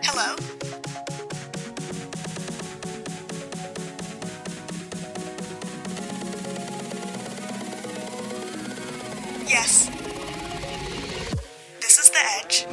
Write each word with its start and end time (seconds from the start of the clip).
Hello? 0.00 0.36
Yes. 9.46 9.90
This 11.80 11.98
is 11.98 12.10
the 12.10 12.18
edge. 12.38 12.66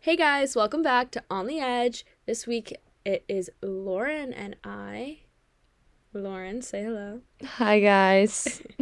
Hey 0.00 0.16
guys, 0.16 0.54
welcome 0.54 0.82
back 0.82 1.10
to 1.12 1.22
On 1.30 1.46
the 1.46 1.58
Edge. 1.60 2.04
This 2.26 2.46
week 2.46 2.76
it 3.06 3.24
is 3.28 3.50
Lauren 3.62 4.34
and 4.34 4.56
I. 4.62 5.23
Lauren, 6.14 6.62
say 6.62 6.84
hello. 6.84 7.20
Hi 7.44 7.80
guys. 7.80 8.62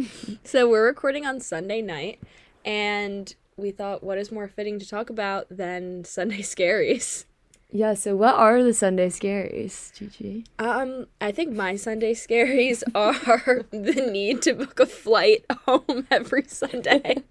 So 0.43 0.69
we're 0.69 0.85
recording 0.85 1.25
on 1.25 1.39
Sunday 1.39 1.81
night, 1.81 2.19
and 2.65 3.33
we 3.57 3.71
thought, 3.71 4.03
what 4.03 4.17
is 4.17 4.31
more 4.31 4.47
fitting 4.47 4.77
to 4.79 4.87
talk 4.87 5.09
about 5.09 5.47
than 5.49 6.03
Sunday 6.03 6.39
scaries? 6.41 7.25
yeah, 7.71 7.93
so 7.95 8.15
what 8.15 8.35
are 8.35 8.61
the 8.61 8.73
Sunday 8.73 9.07
scaries, 9.09 9.91
Gigi? 9.93 10.45
Um, 10.59 11.07
I 11.19 11.31
think 11.31 11.55
my 11.55 11.75
Sunday 11.75 12.13
scaries 12.13 12.83
are 12.93 13.63
the 13.71 14.09
need 14.11 14.41
to 14.43 14.53
book 14.53 14.79
a 14.79 14.85
flight 14.85 15.45
home 15.65 16.05
every 16.11 16.43
Sunday. 16.47 17.23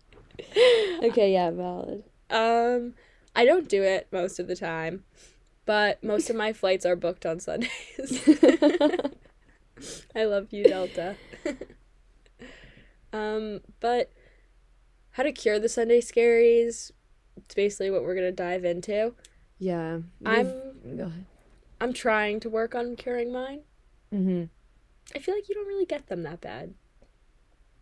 Okay, 1.04 1.32
yeah, 1.32 1.50
valid. 1.50 2.02
Um, 2.30 2.94
I 3.36 3.44
don't 3.44 3.68
do 3.68 3.82
it 3.82 4.08
most 4.10 4.40
of 4.40 4.48
the 4.48 4.56
time, 4.56 5.04
but 5.64 6.02
most 6.02 6.28
of 6.30 6.34
my 6.36 6.52
flights 6.52 6.84
are 6.84 6.96
booked 6.96 7.24
on 7.26 7.38
Sundays. 7.38 7.70
I 10.14 10.24
love 10.24 10.48
you, 10.50 10.64
Delta. 10.64 11.16
um, 13.12 13.60
but 13.80 14.10
how 15.12 15.22
to 15.22 15.32
cure 15.32 15.58
the 15.58 15.68
Sunday 15.68 16.00
scaries? 16.00 16.90
It's 17.36 17.54
basically 17.54 17.90
what 17.90 18.02
we're 18.02 18.14
gonna 18.14 18.32
dive 18.32 18.64
into. 18.64 19.14
Yeah. 19.58 19.98
I'm 20.24 20.46
Go 20.96 21.04
ahead. 21.04 21.26
I'm 21.80 21.92
trying 21.92 22.40
to 22.40 22.50
work 22.50 22.74
on 22.74 22.96
curing 22.96 23.32
mine. 23.32 23.60
Mm-hmm. 24.12 24.44
I 25.14 25.18
feel 25.18 25.34
like 25.34 25.48
you 25.48 25.54
don't 25.54 25.66
really 25.66 25.86
get 25.86 26.06
them 26.06 26.22
that 26.22 26.40
bad. 26.40 26.74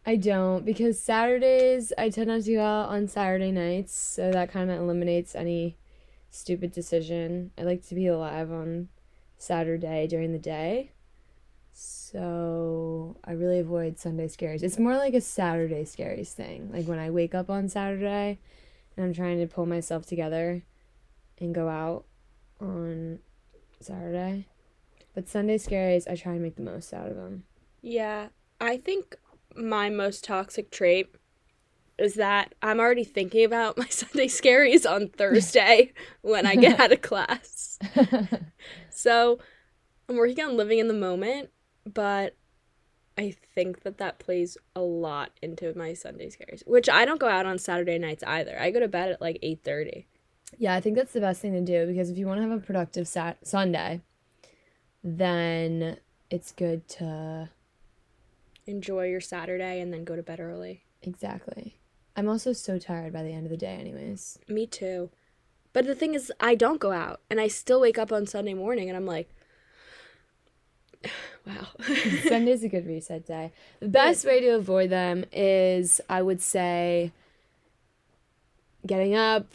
I 0.06 0.16
don't 0.16 0.64
because 0.64 0.98
Saturdays 0.98 1.92
I 1.98 2.08
tend 2.08 2.28
not 2.28 2.42
to 2.42 2.54
go 2.54 2.62
out 2.62 2.88
on 2.88 3.08
Saturday 3.08 3.52
nights, 3.52 3.94
so 3.94 4.30
that 4.30 4.50
kind 4.50 4.70
of 4.70 4.80
eliminates 4.80 5.34
any 5.34 5.76
stupid 6.30 6.72
decision. 6.72 7.50
I 7.58 7.62
like 7.62 7.86
to 7.88 7.94
be 7.94 8.06
alive 8.06 8.50
on 8.50 8.88
Saturday 9.36 10.06
during 10.06 10.32
the 10.32 10.38
day. 10.38 10.92
So 11.80 13.16
I 13.24 13.32
really 13.32 13.58
avoid 13.58 13.98
Sunday 13.98 14.28
scaries. 14.28 14.62
It's 14.62 14.78
more 14.78 14.96
like 14.96 15.14
a 15.14 15.20
Saturday 15.20 15.84
scaries 15.84 16.32
thing. 16.32 16.70
Like 16.72 16.86
when 16.86 16.98
I 16.98 17.10
wake 17.10 17.34
up 17.34 17.48
on 17.48 17.68
Saturday 17.68 18.38
and 18.96 19.06
I'm 19.06 19.14
trying 19.14 19.38
to 19.38 19.46
pull 19.46 19.64
myself 19.64 20.04
together 20.06 20.62
and 21.38 21.54
go 21.54 21.68
out 21.68 22.04
on 22.60 23.20
Saturday. 23.80 24.46
But 25.14 25.28
Sunday 25.28 25.56
scaries, 25.56 26.10
I 26.10 26.16
try 26.16 26.32
and 26.32 26.42
make 26.42 26.56
the 26.56 26.62
most 26.62 26.92
out 26.92 27.08
of 27.08 27.16
them. 27.16 27.44
Yeah, 27.80 28.28
I 28.60 28.76
think 28.76 29.16
my 29.56 29.88
most 29.88 30.22
toxic 30.24 30.70
trait 30.70 31.14
is 31.96 32.14
that 32.14 32.54
I'm 32.62 32.78
already 32.78 33.04
thinking 33.04 33.44
about 33.44 33.78
my 33.78 33.86
Sunday 33.86 34.26
scaries 34.26 34.90
on 34.90 35.08
Thursday 35.08 35.92
when 36.20 36.44
I 36.44 36.56
get 36.56 36.78
out 36.80 36.92
of 36.92 37.00
class. 37.00 37.78
So 38.90 39.38
I'm 40.10 40.16
working 40.16 40.44
on 40.44 40.56
living 40.58 40.78
in 40.78 40.88
the 40.88 40.92
moment, 40.94 41.48
but 41.84 42.34
I 43.18 43.34
think 43.54 43.82
that 43.82 43.98
that 43.98 44.18
plays 44.18 44.56
a 44.74 44.80
lot 44.80 45.30
into 45.42 45.72
my 45.76 45.92
Sunday 45.94 46.28
scaries, 46.30 46.66
which 46.66 46.88
I 46.88 47.04
don't 47.04 47.20
go 47.20 47.28
out 47.28 47.46
on 47.46 47.58
Saturday 47.58 47.98
nights 47.98 48.22
either. 48.26 48.58
I 48.60 48.70
go 48.70 48.80
to 48.80 48.88
bed 48.88 49.12
at 49.12 49.20
like 49.20 49.38
8:30. 49.42 50.06
Yeah, 50.58 50.74
I 50.74 50.80
think 50.80 50.96
that's 50.96 51.12
the 51.12 51.20
best 51.20 51.40
thing 51.40 51.52
to 51.52 51.60
do 51.60 51.86
because 51.86 52.10
if 52.10 52.18
you 52.18 52.26
want 52.26 52.38
to 52.38 52.48
have 52.48 52.58
a 52.58 52.64
productive 52.64 53.06
sat- 53.06 53.46
Sunday, 53.46 54.00
then 55.04 55.98
it's 56.30 56.52
good 56.52 56.88
to 56.88 57.50
Enjoy 58.66 59.04
your 59.06 59.20
Saturday 59.20 59.80
and 59.80 59.92
then 59.92 60.04
go 60.04 60.14
to 60.16 60.22
bed 60.22 60.38
early. 60.40 60.84
exactly. 61.02 61.76
I'm 62.16 62.28
also 62.28 62.52
so 62.52 62.78
tired 62.78 63.12
by 63.12 63.22
the 63.22 63.32
end 63.32 63.46
of 63.46 63.50
the 63.50 63.56
day, 63.56 63.74
anyways. 63.74 64.38
Me 64.48 64.66
too. 64.66 65.10
But 65.72 65.86
the 65.86 65.94
thing 65.94 66.14
is, 66.14 66.32
I 66.40 66.54
don't 66.54 66.80
go 66.80 66.92
out, 66.92 67.20
and 67.30 67.40
I 67.40 67.48
still 67.48 67.80
wake 67.80 67.98
up 67.98 68.12
on 68.12 68.26
Sunday 68.26 68.54
morning, 68.54 68.88
and 68.88 68.96
I'm 68.96 69.06
like, 69.06 69.30
wow. 71.46 71.68
Sunday's 72.22 72.64
a 72.64 72.68
good 72.68 72.86
reset 72.86 73.26
day. 73.26 73.52
The 73.80 73.88
best 73.88 74.24
way 74.24 74.40
to 74.40 74.50
avoid 74.50 74.90
them 74.90 75.24
is, 75.32 76.00
I 76.08 76.22
would 76.22 76.40
say, 76.40 77.12
getting 78.86 79.14
up, 79.14 79.46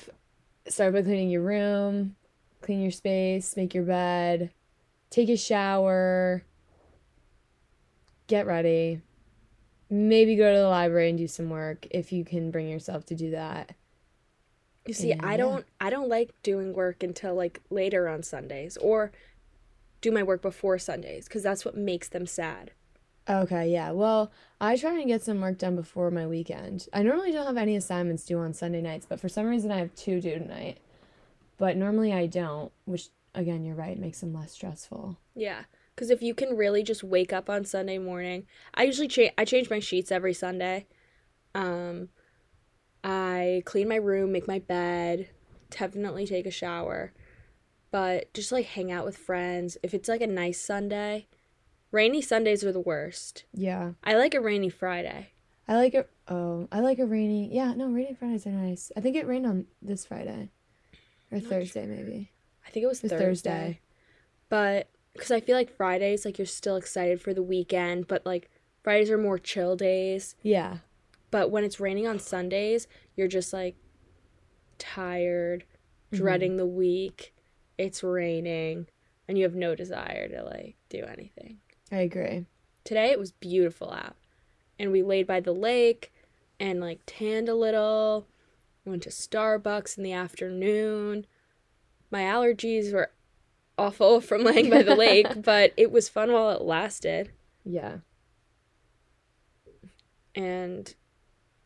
start 0.67 0.93
by 0.93 1.01
cleaning 1.01 1.29
your 1.29 1.41
room, 1.41 2.15
clean 2.61 2.81
your 2.81 2.91
space, 2.91 3.55
make 3.55 3.73
your 3.73 3.83
bed, 3.83 4.51
take 5.09 5.29
a 5.29 5.37
shower, 5.37 6.43
get 8.27 8.45
ready, 8.45 9.01
maybe 9.89 10.35
go 10.35 10.51
to 10.51 10.59
the 10.59 10.67
library 10.67 11.09
and 11.09 11.17
do 11.17 11.27
some 11.27 11.49
work 11.49 11.87
if 11.91 12.11
you 12.11 12.25
can 12.25 12.51
bring 12.51 12.67
yourself 12.67 13.05
to 13.07 13.15
do 13.15 13.31
that. 13.31 13.75
You 14.85 14.93
see, 14.93 15.11
And, 15.11 15.21
I 15.25 15.37
don't 15.37 15.65
I 15.79 15.89
don't 15.89 16.09
like 16.09 16.31
doing 16.43 16.73
work 16.73 17.01
until 17.01 17.33
like 17.33 17.61
later 17.69 18.07
on 18.07 18.21
Sundays 18.21 18.77
or 18.77 19.11
do 20.05 20.11
my 20.11 20.23
work 20.23 20.41
before 20.41 20.77
Sundays 20.77 21.27
cuz 21.27 21.43
that's 21.43 21.65
what 21.65 21.75
makes 21.75 22.07
them 22.07 22.25
sad. 22.25 22.71
Okay, 23.27 23.69
yeah. 23.69 23.91
Well, 23.91 24.31
I 24.61 24.77
try 24.77 24.99
and 24.99 25.07
get 25.07 25.23
some 25.23 25.41
work 25.41 25.57
done 25.57 25.75
before 25.75 26.11
my 26.11 26.27
weekend. 26.27 26.87
I 26.93 27.01
normally 27.01 27.31
don't 27.31 27.47
have 27.47 27.57
any 27.57 27.75
assignments 27.75 28.23
due 28.25 28.37
on 28.37 28.53
Sunday 28.53 28.81
nights, 28.81 29.07
but 29.09 29.19
for 29.19 29.29
some 29.29 29.47
reason 29.47 29.71
I 29.71 29.79
have 29.79 29.95
two 29.95 30.21
due 30.21 30.37
tonight. 30.37 30.77
But 31.57 31.75
normally 31.75 32.13
I 32.13 32.27
don't, 32.27 32.71
which 32.85 33.09
again, 33.33 33.65
you're 33.65 33.75
right, 33.75 33.97
makes 33.97 34.19
them 34.19 34.33
less 34.33 34.51
stressful. 34.51 35.17
Yeah. 35.33 35.63
Cuz 35.95 36.11
if 36.11 36.21
you 36.21 36.35
can 36.35 36.55
really 36.55 36.83
just 36.83 37.03
wake 37.03 37.33
up 37.33 37.49
on 37.49 37.65
Sunday 37.65 37.97
morning, 37.97 38.45
I 38.75 38.83
usually 38.83 39.07
change. 39.07 39.33
I 39.39 39.45
change 39.45 39.69
my 39.71 39.79
sheets 39.79 40.11
every 40.11 40.33
Sunday. 40.33 40.85
Um 41.55 42.09
I 43.03 43.63
clean 43.65 43.87
my 43.87 43.95
room, 43.95 44.31
make 44.31 44.47
my 44.47 44.59
bed, 44.59 45.29
definitely 45.71 46.27
take 46.27 46.45
a 46.45 46.51
shower. 46.51 47.13
But 47.95 48.33
just 48.33 48.51
like 48.51 48.65
hang 48.65 48.91
out 48.91 49.05
with 49.05 49.17
friends. 49.17 49.77
If 49.81 49.93
it's 49.93 50.09
like 50.09 50.19
a 50.19 50.27
nice 50.27 50.59
Sunday, 50.59 51.27
rainy 51.93 52.21
Sundays 52.21 52.61
are 52.65 52.73
the 52.73 52.79
worst. 52.81 53.45
Yeah. 53.53 53.91
I 54.03 54.15
like 54.15 54.33
a 54.33 54.41
rainy 54.41 54.67
Friday. 54.67 55.29
I 55.65 55.75
like 55.77 55.93
it. 55.93 56.09
Oh, 56.27 56.67
I 56.73 56.81
like 56.81 56.99
a 56.99 57.05
rainy. 57.05 57.47
Yeah, 57.55 57.73
no, 57.73 57.87
rainy 57.87 58.13
Fridays 58.13 58.45
are 58.47 58.51
nice. 58.51 58.91
I 58.97 58.99
think 58.99 59.15
it 59.15 59.25
rained 59.25 59.45
on 59.45 59.67
this 59.81 60.05
Friday 60.05 60.49
or 61.31 61.39
Thursday, 61.39 61.85
maybe. 61.85 62.31
I 62.67 62.69
think 62.69 62.83
it 62.83 62.87
was 62.87 62.99
It 62.99 63.03
was 63.03 63.11
Thursday. 63.13 63.23
Thursday. 63.49 63.79
But 64.49 64.89
because 65.13 65.31
I 65.31 65.39
feel 65.39 65.55
like 65.55 65.73
Fridays, 65.77 66.25
like 66.25 66.37
you're 66.37 66.45
still 66.47 66.75
excited 66.75 67.21
for 67.21 67.33
the 67.33 67.41
weekend, 67.43 68.09
but 68.09 68.25
like 68.25 68.51
Fridays 68.83 69.09
are 69.09 69.17
more 69.17 69.39
chill 69.39 69.77
days. 69.77 70.35
Yeah. 70.43 70.79
But 71.31 71.49
when 71.49 71.63
it's 71.63 71.79
raining 71.79 72.07
on 72.07 72.19
Sundays, 72.19 72.89
you're 73.15 73.29
just 73.29 73.53
like 73.53 73.77
tired, 74.77 75.63
Mm-hmm. 76.11 76.17
dreading 76.23 76.57
the 76.57 76.65
week. 76.67 77.31
It's 77.77 78.03
raining, 78.03 78.87
and 79.27 79.37
you 79.37 79.43
have 79.43 79.55
no 79.55 79.75
desire 79.75 80.27
to 80.29 80.43
like 80.43 80.75
do 80.89 81.03
anything. 81.03 81.59
I 81.91 81.97
agree. 81.97 82.45
Today 82.83 83.11
it 83.11 83.19
was 83.19 83.31
beautiful 83.31 83.91
out, 83.91 84.15
and 84.79 84.91
we 84.91 85.03
laid 85.03 85.27
by 85.27 85.39
the 85.39 85.53
lake 85.53 86.13
and 86.59 86.79
like 86.79 87.01
tanned 87.05 87.49
a 87.49 87.55
little. 87.55 88.27
Went 88.85 89.03
to 89.03 89.09
Starbucks 89.09 89.97
in 89.97 90.03
the 90.03 90.13
afternoon. 90.13 91.25
My 92.11 92.21
allergies 92.21 92.93
were 92.93 93.11
awful 93.77 94.21
from 94.21 94.43
laying 94.43 94.69
by 94.69 94.83
the 94.83 94.95
lake, 94.95 95.27
but 95.41 95.73
it 95.75 95.91
was 95.91 96.09
fun 96.09 96.31
while 96.31 96.51
it 96.51 96.61
lasted. 96.61 97.31
Yeah. 97.63 97.97
And 100.35 100.93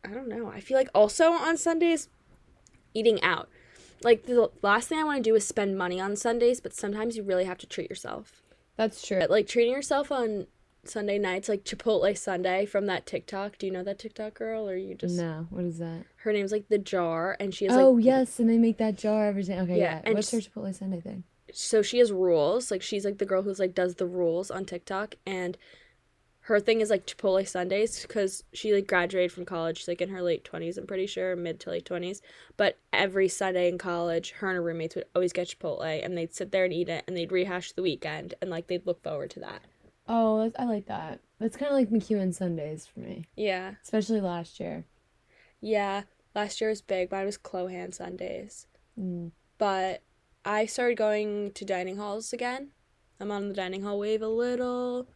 I 0.05 0.09
don't 0.09 0.29
know. 0.29 0.47
I 0.47 0.59
feel 0.59 0.77
like 0.77 0.89
also 0.93 1.31
on 1.31 1.57
Sundays, 1.57 2.07
eating 2.93 3.21
out. 3.21 3.49
Like 4.03 4.25
the 4.25 4.49
last 4.61 4.87
thing 4.87 4.99
I 4.99 5.03
want 5.03 5.17
to 5.17 5.29
do 5.29 5.35
is 5.35 5.45
spend 5.45 5.77
money 5.77 5.99
on 5.99 6.15
Sundays, 6.15 6.59
but 6.59 6.73
sometimes 6.73 7.17
you 7.17 7.23
really 7.23 7.45
have 7.45 7.57
to 7.59 7.67
treat 7.67 7.89
yourself. 7.89 8.43
That's 8.77 9.05
true. 9.05 9.21
Like 9.29 9.47
treating 9.47 9.73
yourself 9.73 10.11
on 10.11 10.47
Sunday 10.85 11.17
nights, 11.17 11.49
like 11.49 11.65
Chipotle 11.65 12.17
Sunday 12.17 12.65
from 12.65 12.85
that 12.85 13.05
TikTok. 13.05 13.57
Do 13.57 13.65
you 13.65 13.73
know 13.73 13.83
that 13.83 13.99
TikTok 13.99 14.35
girl, 14.35 14.69
or 14.69 14.77
you 14.77 14.95
just? 14.95 15.17
No, 15.17 15.47
what 15.49 15.65
is 15.65 15.79
that? 15.79 16.05
Her 16.17 16.31
name's 16.31 16.51
like 16.51 16.69
the 16.69 16.77
Jar, 16.77 17.35
and 17.39 17.53
she 17.53 17.65
has 17.65 17.75
oh, 17.75 17.91
like 17.91 18.05
yes, 18.05 18.39
and 18.39 18.49
they 18.49 18.57
make 18.57 18.77
that 18.77 18.97
jar 18.97 19.27
every 19.27 19.43
day. 19.43 19.59
Okay, 19.59 19.77
Yeah, 19.77 19.95
yeah. 19.95 20.01
and 20.05 20.15
What's 20.15 20.31
her 20.31 20.37
Chipotle 20.39 20.73
Sunday 20.73 21.01
thing? 21.01 21.23
so 21.51 21.81
she 21.81 21.97
has 21.99 22.11
rules. 22.11 22.71
Like 22.71 22.81
she's 22.81 23.03
like 23.03 23.17
the 23.17 23.25
girl 23.25 23.41
who's 23.41 23.59
like 23.59 23.73
does 23.73 23.95
the 23.95 24.05
rules 24.05 24.49
on 24.49 24.65
TikTok, 24.65 25.15
and 25.25 25.57
her 26.49 26.59
thing 26.59 26.81
is 26.81 26.89
like 26.89 27.05
Chipotle 27.05 27.47
Sundays 27.47 28.01
because 28.01 28.43
she 28.53 28.73
like 28.73 28.87
graduated 28.87 29.31
from 29.31 29.45
college. 29.45 29.77
She's 29.77 29.87
like 29.87 30.01
in 30.01 30.09
her 30.09 30.21
late 30.21 30.43
twenties, 30.43 30.77
I'm 30.77 30.87
pretty 30.87 31.07
sure, 31.07 31.35
mid 31.35 31.59
to 31.61 31.69
late 31.69 31.85
twenties. 31.85 32.21
But 32.57 32.77
every 32.91 33.27
Sunday 33.27 33.69
in 33.69 33.77
college, 33.77 34.31
her 34.31 34.49
and 34.49 34.55
her 34.55 34.61
roommates 34.61 34.95
would 34.95 35.05
always 35.15 35.31
get 35.33 35.47
Chipotle, 35.47 36.03
and 36.03 36.17
they'd 36.17 36.33
sit 36.33 36.51
there 36.51 36.65
and 36.65 36.73
eat 36.73 36.89
it, 36.89 37.03
and 37.07 37.15
they'd 37.15 37.31
rehash 37.31 37.71
the 37.71 37.81
weekend, 37.81 38.33
and 38.41 38.49
like 38.49 38.67
they'd 38.67 38.85
look 38.85 39.01
forward 39.03 39.29
to 39.31 39.39
that. 39.39 39.61
Oh, 40.07 40.51
I 40.57 40.65
like 40.65 40.87
that. 40.87 41.19
That's 41.39 41.55
kind 41.55 41.71
of 41.71 41.77
like 41.77 41.89
McEwen 41.89 42.33
Sundays 42.33 42.87
for 42.87 42.99
me, 42.99 43.25
Yeah. 43.35 43.75
especially 43.83 44.19
last 44.21 44.59
year. 44.59 44.85
Yeah. 45.61 46.03
Last 46.35 46.59
year 46.61 46.69
was 46.69 46.81
big. 46.81 47.11
Mine 47.11 47.25
was 47.25 47.37
Clohan 47.37 47.93
Sundays. 47.93 48.65
Mm. 48.99 49.31
But 49.57 50.01
I 50.43 50.65
started 50.65 50.97
going 50.97 51.51
to 51.51 51.63
dining 51.65 51.97
halls 51.97 52.33
again. 52.33 52.69
I'm 53.19 53.31
on 53.31 53.49
the 53.49 53.53
dining 53.53 53.83
hall 53.83 53.99
wave 53.99 54.21
a 54.21 54.27
little. 54.27 55.07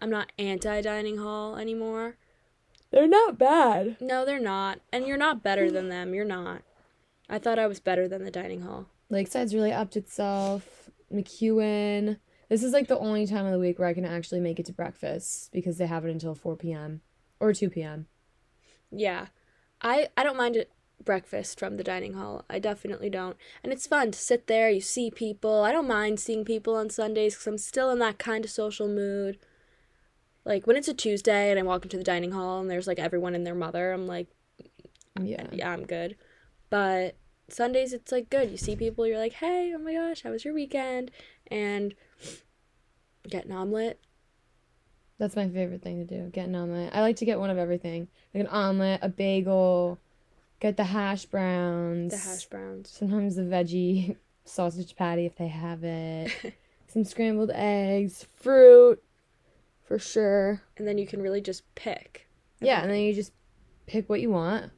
I'm 0.00 0.10
not 0.10 0.32
anti 0.38 0.80
dining 0.80 1.18
hall 1.18 1.56
anymore. 1.56 2.16
They're 2.90 3.08
not 3.08 3.38
bad. 3.38 3.96
No, 4.00 4.24
they're 4.24 4.40
not. 4.40 4.80
And 4.92 5.06
you're 5.06 5.16
not 5.16 5.42
better 5.42 5.70
than 5.70 5.86
mm. 5.86 5.90
them. 5.90 6.14
You're 6.14 6.24
not. 6.24 6.62
I 7.28 7.38
thought 7.38 7.58
I 7.58 7.66
was 7.66 7.80
better 7.80 8.06
than 8.06 8.24
the 8.24 8.30
dining 8.30 8.62
hall. 8.62 8.86
Lakeside's 9.10 9.54
really 9.54 9.72
upped 9.72 9.96
itself. 9.96 10.90
McEwen. 11.12 12.18
This 12.48 12.62
is 12.62 12.72
like 12.72 12.86
the 12.88 12.98
only 12.98 13.26
time 13.26 13.44
of 13.44 13.52
the 13.52 13.58
week 13.58 13.78
where 13.78 13.88
I 13.88 13.94
can 13.94 14.04
actually 14.04 14.40
make 14.40 14.60
it 14.60 14.66
to 14.66 14.72
breakfast 14.72 15.50
because 15.52 15.78
they 15.78 15.86
have 15.86 16.04
it 16.04 16.10
until 16.10 16.34
4 16.34 16.56
p.m. 16.56 17.00
or 17.40 17.52
2 17.52 17.70
p.m. 17.70 18.06
Yeah. 18.90 19.26
I, 19.82 20.08
I 20.16 20.22
don't 20.22 20.36
mind 20.36 20.56
it 20.56 20.70
breakfast 21.04 21.58
from 21.58 21.76
the 21.76 21.84
dining 21.84 22.14
hall. 22.14 22.44
I 22.48 22.58
definitely 22.58 23.10
don't. 23.10 23.36
And 23.62 23.72
it's 23.72 23.86
fun 23.86 24.12
to 24.12 24.18
sit 24.18 24.46
there, 24.46 24.70
you 24.70 24.80
see 24.80 25.10
people. 25.10 25.62
I 25.62 25.72
don't 25.72 25.88
mind 25.88 26.20
seeing 26.20 26.44
people 26.44 26.76
on 26.76 26.88
Sundays 26.90 27.34
because 27.34 27.46
I'm 27.46 27.58
still 27.58 27.90
in 27.90 27.98
that 27.98 28.18
kind 28.18 28.44
of 28.44 28.50
social 28.50 28.88
mood. 28.88 29.38
Like 30.46 30.66
when 30.66 30.76
it's 30.76 30.88
a 30.88 30.94
Tuesday 30.94 31.50
and 31.50 31.58
I 31.58 31.62
walk 31.64 31.84
into 31.84 31.98
the 31.98 32.04
dining 32.04 32.30
hall 32.30 32.60
and 32.60 32.70
there's 32.70 32.86
like 32.86 33.00
everyone 33.00 33.34
and 33.34 33.44
their 33.44 33.54
mother, 33.54 33.92
I'm 33.92 34.06
like, 34.06 34.28
Yeah. 35.20 35.48
yeah, 35.52 35.70
I'm 35.70 35.84
good. 35.84 36.16
But 36.70 37.16
Sundays, 37.48 37.92
it's 37.92 38.12
like 38.12 38.30
good. 38.30 38.50
You 38.50 38.56
see 38.56 38.76
people, 38.76 39.06
you're 39.06 39.18
like, 39.18 39.34
hey, 39.34 39.72
oh 39.74 39.78
my 39.78 39.92
gosh, 39.94 40.22
how 40.22 40.30
was 40.30 40.44
your 40.44 40.54
weekend? 40.54 41.10
And 41.48 41.94
get 43.28 43.44
an 43.44 43.52
omelet. 43.52 44.00
That's 45.18 45.34
my 45.34 45.48
favorite 45.48 45.82
thing 45.82 45.98
to 45.98 46.04
do. 46.04 46.28
Get 46.30 46.46
an 46.48 46.54
omelet. 46.54 46.92
I 46.94 47.00
like 47.00 47.16
to 47.16 47.24
get 47.24 47.40
one 47.40 47.50
of 47.50 47.58
everything. 47.58 48.06
Like 48.32 48.42
an 48.42 48.50
omelet, 48.50 49.00
a 49.02 49.08
bagel, 49.08 49.98
get 50.60 50.76
the 50.76 50.84
hash 50.84 51.24
browns. 51.24 52.12
The 52.12 52.28
hash 52.30 52.44
browns. 52.46 52.90
Sometimes 52.90 53.34
the 53.34 53.42
veggie 53.42 54.16
sausage 54.44 54.94
patty 54.94 55.26
if 55.26 55.34
they 55.36 55.48
have 55.48 55.82
it. 55.82 56.30
Some 56.88 57.02
scrambled 57.04 57.50
eggs, 57.52 58.26
fruit, 58.36 59.02
for 59.86 59.98
sure. 59.98 60.62
And 60.76 60.86
then 60.86 60.98
you 60.98 61.06
can 61.06 61.22
really 61.22 61.40
just 61.40 61.62
pick. 61.74 62.28
Yeah, 62.60 62.82
and 62.82 62.90
then 62.90 63.00
you 63.00 63.14
just 63.14 63.32
pick 63.86 64.08
what 64.08 64.20
you 64.20 64.30
want. 64.30 64.72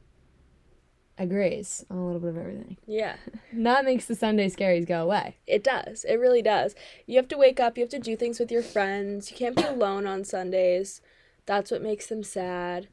I 1.21 1.27
graze 1.27 1.85
on 1.91 1.97
a 1.97 2.07
little 2.07 2.21
bit 2.21 2.31
of 2.31 2.39
everything. 2.39 2.77
Yeah. 2.87 3.17
That 3.53 3.85
makes 3.85 4.05
the 4.05 4.15
Sunday 4.15 4.49
scaries 4.49 4.87
go 4.87 5.03
away. 5.03 5.37
It 5.47 5.65
does. 5.65 6.05
It 6.05 6.17
really 6.17 6.43
does. 6.43 6.75
You 7.07 7.17
have 7.17 7.29
to 7.29 7.37
wake 7.37 7.59
up, 7.59 7.77
you 7.77 7.83
have 7.83 7.91
to 7.91 7.99
do 7.99 8.15
things 8.15 8.39
with 8.39 8.53
your 8.53 8.63
friends. 8.63 9.31
You 9.31 9.37
can't 9.37 9.57
be 9.57 9.63
alone 9.63 10.07
on 10.07 10.23
Sundays. 10.23 11.01
That's 11.47 11.71
what 11.71 11.83
makes 11.83 12.07
them 12.07 12.23
sad. 12.23 12.89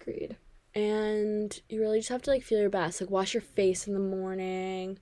Agreed. 0.00 0.36
And 0.74 1.58
you 1.68 1.80
really 1.80 2.00
just 2.00 2.10
have 2.10 2.22
to 2.22 2.30
like 2.30 2.42
feel 2.42 2.60
your 2.60 2.68
best. 2.68 3.00
Like 3.00 3.10
wash 3.10 3.32
your 3.32 3.40
face 3.40 3.86
in 3.86 3.94
the 3.94 4.00
morning. 4.00 4.98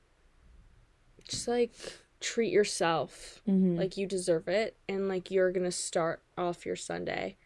Just 1.26 1.48
like 1.48 1.72
treat 2.20 2.52
yourself 2.52 3.40
Mm-hmm. 3.48 3.76
like 3.78 3.96
you 3.96 4.06
deserve 4.06 4.46
it 4.48 4.76
and 4.88 5.08
like 5.08 5.30
you're 5.30 5.50
to 5.64 5.72
start 5.72 6.20
off 6.36 6.64
your 6.66 6.76
Sunday 6.76 7.36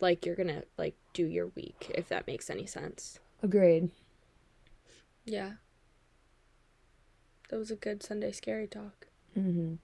like 0.00 0.24
you're 0.26 0.34
to 0.48 0.64
like 0.78 0.94
do 1.12 1.26
your 1.26 1.48
week 1.54 1.90
if 1.94 2.08
that 2.08 2.26
makes 2.26 2.48
any 2.50 2.66
sense. 2.66 3.18
Agreed. 3.42 3.90
Yeah. 5.24 5.52
That 7.50 7.58
was 7.58 7.70
a 7.70 7.76
good 7.76 8.02
Sunday 8.02 8.32
scary 8.32 8.66
talk. 8.66 9.06
Mm-hmm. 9.38 9.74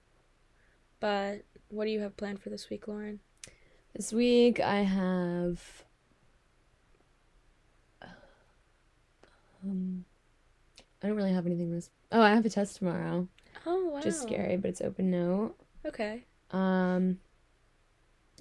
But 0.99 1.43
what 1.69 1.85
do 1.85 1.91
you 1.91 1.99
have 2.01 2.17
planned 2.17 2.41
for 2.41 2.49
this 2.49 2.69
week, 2.69 2.87
Lauren? 2.87 3.19
This 3.95 4.11
week 4.11 4.59
I 4.59 4.77
have. 4.83 5.83
Um, 9.63 10.05
I 11.03 11.07
don't 11.07 11.15
really 11.15 11.33
have 11.33 11.45
anything 11.45 11.71
this. 11.71 11.89
Oh, 12.11 12.21
I 12.21 12.31
have 12.31 12.45
a 12.45 12.49
test 12.49 12.77
tomorrow. 12.77 13.27
Wow. 14.01 14.05
Just 14.11 14.21
scary, 14.23 14.57
but 14.57 14.69
it's 14.69 14.81
open 14.81 15.09
note. 15.11 15.55
Okay. 15.85 16.23
Um. 16.51 17.19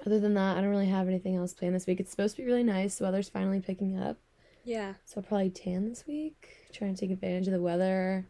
Other 0.07 0.19
than 0.19 0.33
that, 0.35 0.57
I 0.57 0.61
don't 0.63 0.71
really 0.71 0.87
have 0.89 1.09
anything 1.09 1.37
else 1.37 1.53
planned 1.53 1.75
this 1.75 1.87
week. 1.87 2.01
It's 2.01 2.11
supposed 2.11 2.37
to 2.37 2.43
be 2.43 2.47
really 2.49 2.63
nice. 2.63 2.97
The 2.97 3.05
weather's 3.05 3.29
finally 3.29 3.61
picking 3.61 3.99
up, 3.99 4.17
Yeah. 4.65 4.95
so 5.05 5.21
I'll 5.21 5.23
probably 5.25 5.51
tan 5.51 5.87
this 5.91 6.07
week. 6.07 6.49
Trying 6.73 6.95
to 6.95 7.01
take 7.01 7.11
advantage 7.11 7.47
of 7.49 7.53
the 7.53 7.61
weather. 7.61 8.27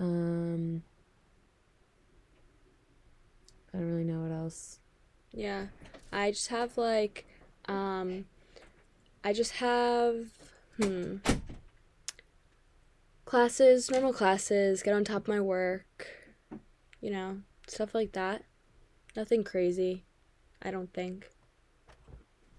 Um. 0.00 0.82
I 3.72 3.78
don't 3.78 3.88
really 3.90 4.04
know 4.04 4.20
what 4.22 4.32
else. 4.32 4.78
Yeah. 5.32 5.66
I 6.12 6.30
just 6.32 6.48
have 6.48 6.76
like 6.78 7.26
um 7.68 8.24
I 9.22 9.32
just 9.32 9.52
have 9.52 10.16
hmm 10.80 11.16
classes, 13.26 13.90
normal 13.90 14.14
classes, 14.14 14.82
get 14.82 14.94
on 14.94 15.04
top 15.04 15.22
of 15.22 15.28
my 15.28 15.40
work, 15.40 16.06
you 17.02 17.10
know, 17.10 17.40
stuff 17.66 17.94
like 17.94 18.12
that. 18.12 18.44
Nothing 19.14 19.44
crazy, 19.44 20.06
I 20.62 20.70
don't 20.70 20.92
think. 20.94 21.28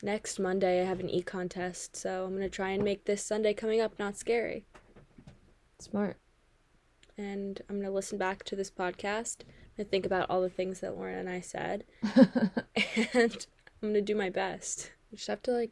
Next 0.04 0.38
Monday 0.38 0.82
I 0.82 0.86
have 0.86 1.00
an 1.00 1.10
econ 1.10 1.50
test, 1.50 1.96
so 1.96 2.26
I'm 2.26 2.36
going 2.36 2.44
to 2.44 2.50
try 2.50 2.70
and 2.70 2.84
make 2.84 3.06
this 3.06 3.26
Sunday 3.26 3.56
coming 3.56 3.82
up 3.82 3.98
not 3.98 4.16
scary. 4.16 4.66
Smart. 5.80 6.18
And 7.18 7.60
I'm 7.68 7.78
going 7.78 7.88
to 7.88 7.92
listen 7.92 8.20
back 8.20 8.44
to 8.44 8.56
this 8.56 8.70
podcast 8.70 9.38
and 9.76 9.90
think 9.90 10.06
about 10.06 10.30
all 10.30 10.42
the 10.42 10.50
things 10.50 10.82
that 10.82 10.96
Lauren 10.96 11.18
and 11.18 11.30
I 11.30 11.42
said. 11.42 11.84
and 13.14 13.48
I'm 13.82 13.90
gonna 13.90 14.02
do 14.02 14.16
my 14.16 14.30
best. 14.30 14.92
You 15.12 15.18
just 15.18 15.28
have 15.28 15.44
to 15.44 15.52
like 15.52 15.72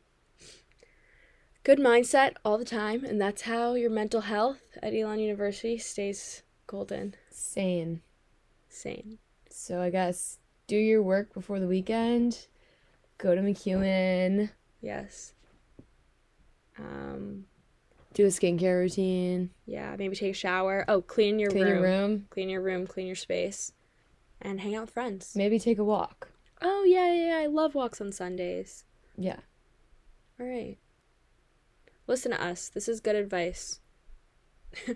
good 1.66 1.80
mindset 1.80 2.36
all 2.46 2.58
the 2.58 2.64
time, 2.64 3.04
and 3.04 3.20
that's 3.20 3.42
how 3.42 3.74
your 3.74 3.90
mental 3.90 4.22
health 4.22 4.62
at 4.82 4.94
Elon 4.94 5.20
University 5.20 5.78
stays 5.78 6.44
golden, 6.68 7.16
Sane. 7.30 8.02
sane. 8.70 9.18
So 9.50 9.82
I 9.82 9.90
guess 9.90 10.38
do 10.68 10.78
your 10.78 11.02
work 11.04 11.34
before 11.34 11.60
the 11.60 11.68
weekend. 11.68 12.48
Go 13.18 13.36
to 13.36 13.42
McEwen. 13.42 14.52
Yes. 14.82 15.34
Um. 16.78 17.46
Do 18.14 18.24
a 18.26 18.30
skincare 18.30 18.80
routine. 18.80 19.50
Yeah. 19.66 19.94
Maybe 20.00 20.16
take 20.16 20.32
a 20.32 20.34
shower. 20.34 20.86
Oh, 20.88 21.02
clean 21.02 21.38
your 21.38 21.52
Clean 21.52 21.66
room. 21.66 21.74
your 21.74 21.82
room. 21.84 22.28
Clean 22.30 22.50
your 22.50 22.62
room. 22.62 22.88
Clean 22.88 23.08
your 23.08 23.16
space, 23.18 23.74
and 24.42 24.62
hang 24.62 24.76
out 24.76 24.82
with 24.82 24.92
friends. 24.92 25.34
Maybe 25.36 25.60
take 25.60 25.80
a 25.80 25.84
walk. 25.84 26.30
Oh 26.62 26.84
yeah, 26.86 27.12
yeah. 27.14 27.28
yeah. 27.28 27.38
I 27.44 27.48
love 27.48 27.76
walks 27.76 28.00
on 28.00 28.12
Sundays. 28.14 28.86
Yeah. 29.18 29.40
All 30.39 30.46
right. 30.46 30.78
Listen 32.08 32.32
to 32.32 32.44
us. 32.44 32.70
This 32.70 32.88
is 32.88 33.00
good 33.00 33.16
advice. 33.16 33.80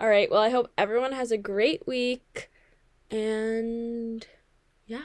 All 0.00 0.08
right. 0.08 0.30
Well, 0.30 0.40
I 0.40 0.50
hope 0.50 0.70
everyone 0.78 1.12
has 1.12 1.30
a 1.30 1.38
great 1.38 1.86
week. 1.86 2.50
And 3.10 4.26
yeah. 4.86 5.02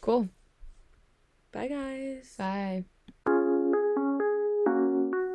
Cool. 0.00 0.28
Bye, 1.52 1.68
guys. 1.68 2.34
Bye. 2.36 2.84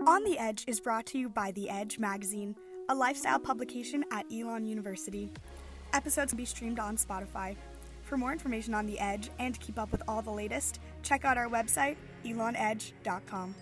On 0.07 0.23
the 0.23 0.37
Edge 0.37 0.65
is 0.67 0.79
brought 0.79 1.05
to 1.07 1.17
you 1.17 1.29
by 1.29 1.51
The 1.51 1.69
Edge 1.69 1.97
magazine, 1.97 2.55
a 2.89 2.95
lifestyle 2.95 3.39
publication 3.39 4.03
at 4.11 4.25
Elon 4.31 4.65
University. 4.65 5.31
Episodes 5.93 6.31
can 6.31 6.37
be 6.37 6.45
streamed 6.45 6.79
on 6.79 6.97
Spotify. 6.97 7.55
For 8.03 8.17
more 8.17 8.33
information 8.33 8.73
on 8.73 8.85
The 8.85 8.99
Edge 8.99 9.29
and 9.39 9.53
to 9.53 9.59
keep 9.59 9.79
up 9.79 9.91
with 9.91 10.03
all 10.07 10.21
the 10.21 10.31
latest, 10.31 10.79
check 11.01 11.23
out 11.23 11.37
our 11.37 11.47
website, 11.47 11.95
elonedge.com. 12.23 13.55